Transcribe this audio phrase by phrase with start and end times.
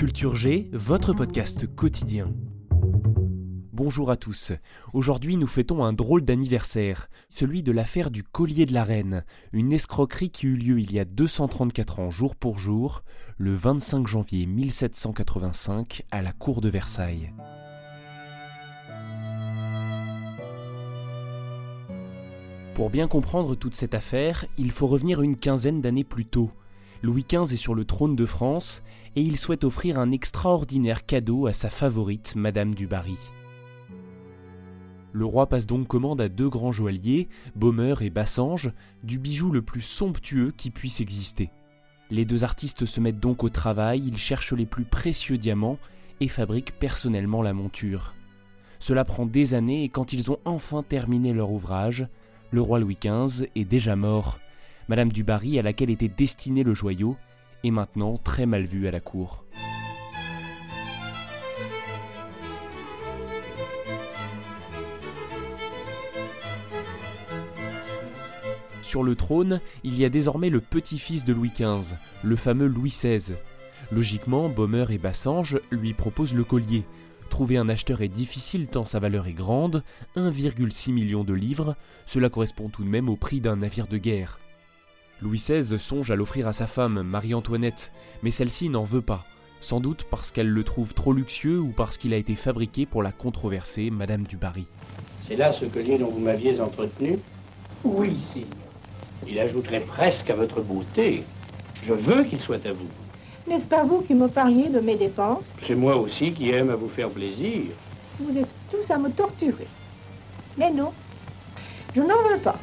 [0.00, 2.32] Culture G, votre podcast quotidien.
[3.70, 4.52] Bonjour à tous.
[4.94, 9.74] Aujourd'hui, nous fêtons un drôle d'anniversaire, celui de l'affaire du collier de la reine, une
[9.74, 13.02] escroquerie qui eut lieu il y a 234 ans jour pour jour,
[13.36, 17.34] le 25 janvier 1785 à la cour de Versailles.
[22.74, 26.52] Pour bien comprendre toute cette affaire, il faut revenir une quinzaine d'années plus tôt.
[27.02, 28.82] Louis XV est sur le trône de France
[29.16, 33.16] et il souhaite offrir un extraordinaire cadeau à sa favorite, Madame du Barry.
[35.12, 38.70] Le roi passe donc commande à deux grands joailliers, Baumer et Bassange,
[39.02, 41.50] du bijou le plus somptueux qui puisse exister.
[42.10, 45.78] Les deux artistes se mettent donc au travail, ils cherchent les plus précieux diamants
[46.20, 48.14] et fabriquent personnellement la monture.
[48.78, 52.06] Cela prend des années et quand ils ont enfin terminé leur ouvrage,
[52.50, 54.38] le roi Louis XV est déjà mort.
[54.90, 57.16] Madame du Barry, à laquelle était destiné le joyau,
[57.62, 59.44] est maintenant très mal vue à la cour.
[68.82, 71.94] Sur le trône, il y a désormais le petit-fils de Louis XV,
[72.24, 73.36] le fameux Louis XVI.
[73.92, 76.84] Logiquement, Baumer et Bassange lui proposent le collier.
[77.28, 79.84] Trouver un acheteur est difficile tant sa valeur est grande,
[80.16, 84.40] 1,6 million de livres, cela correspond tout de même au prix d'un navire de guerre.
[85.22, 89.26] Louis XVI songe à l'offrir à sa femme, Marie-Antoinette, mais celle-ci n'en veut pas,
[89.60, 93.02] sans doute parce qu'elle le trouve trop luxueux ou parce qu'il a été fabriqué pour
[93.02, 94.66] la controversée Madame du Barry.
[95.28, 97.18] C'est là ce collier dont vous m'aviez entretenu
[97.84, 98.46] Oui, sire.
[99.28, 101.22] Il ajouterait presque à votre beauté.
[101.82, 102.88] Je veux qu'il soit à vous.
[103.46, 105.52] N'est-ce pas vous qui me parliez de mes dépenses?
[105.58, 107.64] C'est moi aussi qui aime à vous faire plaisir.
[108.18, 109.66] Vous êtes tous à me torturer.
[110.56, 110.92] Mais non,
[111.94, 112.58] je n'en veux pas.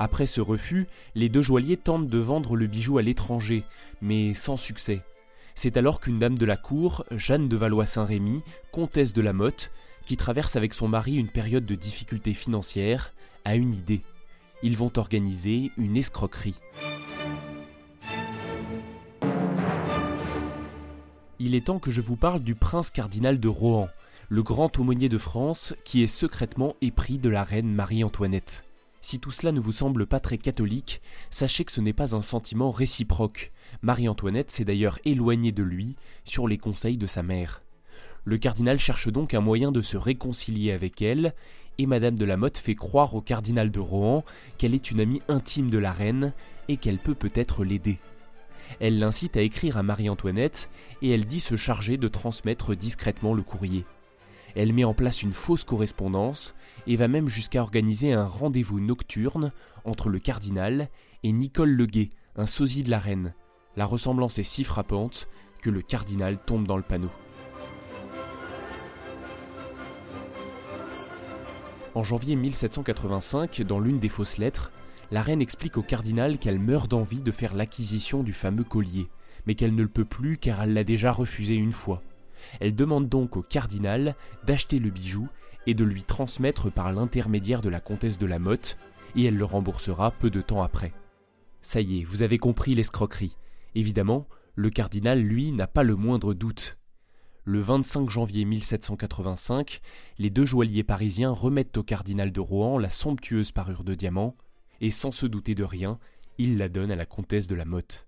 [0.00, 3.64] Après ce refus, les deux joailliers tentent de vendre le bijou à l'étranger,
[4.00, 5.02] mais sans succès.
[5.56, 9.72] C'est alors qu'une dame de la cour, Jeanne de Valois-Saint-Rémy, comtesse de la Motte,
[10.06, 13.12] qui traverse avec son mari une période de difficultés financières,
[13.44, 14.02] a une idée.
[14.62, 16.54] Ils vont organiser une escroquerie.
[21.40, 23.88] Il est temps que je vous parle du prince cardinal de Rohan,
[24.28, 28.67] le grand aumônier de France qui est secrètement épris de la reine Marie-Antoinette.
[29.00, 31.00] Si tout cela ne vous semble pas très catholique,
[31.30, 33.52] sachez que ce n'est pas un sentiment réciproque.
[33.82, 37.62] Marie-Antoinette s'est d'ailleurs éloignée de lui sur les conseils de sa mère.
[38.24, 41.34] Le cardinal cherche donc un moyen de se réconcilier avec elle,
[41.78, 44.24] et Madame de la Motte fait croire au cardinal de Rohan
[44.58, 46.32] qu'elle est une amie intime de la reine
[46.68, 47.98] et qu'elle peut peut-être l'aider.
[48.80, 50.68] Elle l'incite à écrire à Marie-Antoinette
[51.02, 53.84] et elle dit se charger de transmettre discrètement le courrier.
[54.54, 56.54] Elle met en place une fausse correspondance
[56.86, 59.52] et va même jusqu'à organiser un rendez-vous nocturne
[59.84, 60.88] entre le cardinal
[61.22, 63.34] et Nicole Leguet, un sosie de la reine.
[63.76, 65.28] La ressemblance est si frappante
[65.62, 67.10] que le cardinal tombe dans le panneau.
[71.94, 74.70] En janvier 1785, dans l'une des fausses lettres,
[75.10, 79.08] la reine explique au cardinal qu'elle meurt d'envie de faire l'acquisition du fameux collier,
[79.46, 82.02] mais qu'elle ne le peut plus car elle l'a déjà refusé une fois.
[82.60, 85.28] Elle demande donc au cardinal d'acheter le bijou
[85.66, 88.78] et de lui transmettre par l'intermédiaire de la comtesse de la Motte,
[89.16, 90.92] et elle le remboursera peu de temps après.
[91.62, 93.36] Ça y est, vous avez compris l'escroquerie.
[93.74, 96.78] Évidemment, le cardinal, lui, n'a pas le moindre doute.
[97.44, 99.80] Le 25 janvier 1785,
[100.18, 104.36] les deux joailliers parisiens remettent au cardinal de Rohan la somptueuse parure de diamant,
[104.80, 105.98] et sans se douter de rien,
[106.38, 108.06] ils la donnent à la comtesse de la Motte.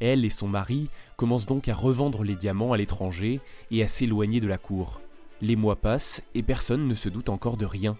[0.00, 4.40] Elle et son mari commencent donc à revendre les diamants à l'étranger et à s'éloigner
[4.40, 5.00] de la cour.
[5.42, 7.96] Les mois passent et personne ne se doute encore de rien.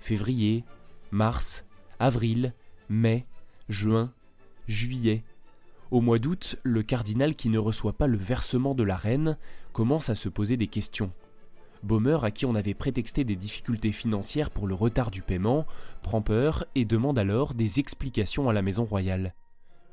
[0.00, 0.64] Février,
[1.10, 1.64] mars,
[1.98, 2.54] avril,
[2.88, 3.26] mai,
[3.68, 4.12] juin,
[4.66, 5.24] juillet.
[5.90, 9.36] Au mois d'août, le cardinal qui ne reçoit pas le versement de la reine
[9.72, 11.12] commence à se poser des questions.
[11.82, 15.66] Baumer, à qui on avait prétexté des difficultés financières pour le retard du paiement,
[16.02, 19.34] prend peur et demande alors des explications à la maison royale.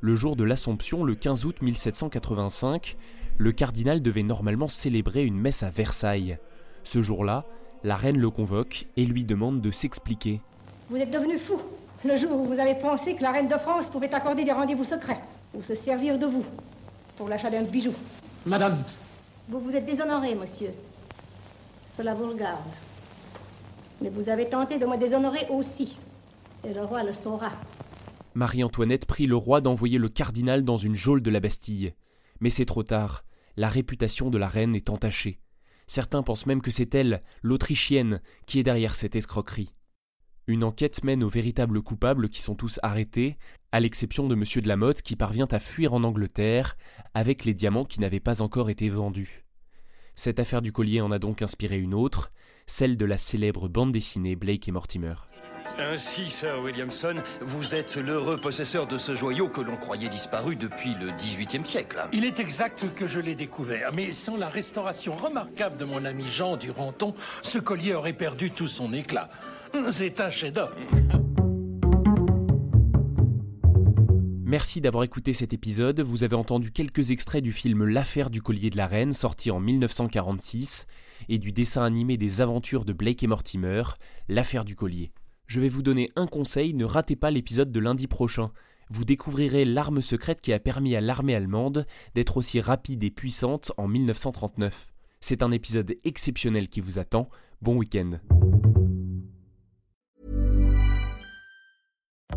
[0.02, 2.96] Le jour de l'Assomption, le 15 août 1785,
[3.38, 6.38] le cardinal devait normalement célébrer une messe à Versailles.
[6.84, 7.46] Ce jour-là,
[7.84, 10.42] La reine le convoque et lui demande de s'expliquer.
[10.90, 11.60] Vous êtes devenu fou
[12.04, 14.84] le jour où vous avez pensé que la reine de France pouvait accorder des rendez-vous
[14.84, 15.20] secrets
[15.54, 16.44] ou se servir de vous
[17.18, 17.94] pour l'achat d'un bijou.
[18.46, 18.84] Madame,
[19.48, 20.72] Vous vous êtes déshonoré, monsieur.
[21.96, 22.60] Cela vous regarde.
[24.02, 25.98] Mais vous avez tenté de me déshonorer aussi.
[26.66, 27.52] Et le roi le saura.
[28.36, 31.94] Marie-Antoinette prie le roi d'envoyer le cardinal dans une geôle de la Bastille.
[32.40, 33.26] Mais c'est trop tard.
[33.58, 35.40] La réputation de la reine est entachée.
[35.88, 39.74] Certains pensent même que c'est elle, l'Autrichienne, qui est derrière cette escroquerie.
[40.46, 43.38] Une enquête mène aux véritables coupables qui sont tous arrêtés,
[43.72, 44.44] à l'exception de M.
[44.64, 46.78] de la Motte qui parvient à fuir en Angleterre
[47.14, 49.46] avec les diamants qui n'avaient pas encore été vendus.
[50.16, 52.32] Cette affaire du collier en a donc inspiré une autre,
[52.68, 55.16] celle de la célèbre bande dessinée Blake et Mortimer.
[55.80, 60.94] Ainsi, Sir Williamson, vous êtes l'heureux possesseur de ce joyau que l'on croyait disparu depuis
[61.00, 62.06] le XVIIIe siècle.
[62.12, 66.26] Il est exact que je l'ai découvert, mais sans la restauration remarquable de mon ami
[66.30, 69.30] Jean Duranton, ce collier aurait perdu tout son éclat.
[69.92, 70.76] C'est un chef-d'œuvre.
[74.44, 76.02] Merci d'avoir écouté cet épisode.
[76.02, 79.60] Vous avez entendu quelques extraits du film L'affaire du collier de la reine, sorti en
[79.60, 80.88] 1946,
[81.30, 83.84] et du dessin animé des aventures de Blake et Mortimer,
[84.28, 85.12] L'affaire du collier.
[85.50, 88.52] Je vais vous donner un conseil, ne ratez pas l'épisode de lundi prochain.
[88.92, 93.72] Vous découvrirez l'arme secrète qui a permis à l'armée allemande d'être aussi rapide et puissante
[93.78, 94.94] en 1939.
[95.22, 97.30] C'est un épisode exceptionnel qui vous attend.
[97.64, 98.20] Bon week-end.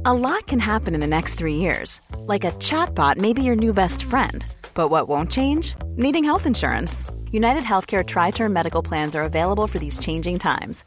[0.07, 2.01] A lot can happen in the next three years.
[2.27, 4.47] Like a chatbot may be your new best friend.
[4.75, 5.75] But what won't change?
[5.99, 7.05] Needing health insurance.
[7.31, 10.87] United Healthcare Tri Term Medical Plans are available for these changing times.